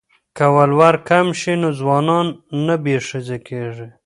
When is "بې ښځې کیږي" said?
2.83-3.87